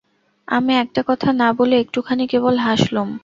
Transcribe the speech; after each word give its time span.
আমি 0.47 0.73
একটা 0.75 1.01
কথা 1.07 1.29
না 1.33 1.47
বলে 1.57 1.75
একটুখানি 1.79 2.23
কেবল 2.27 2.55
হাসলুম। 2.57 3.09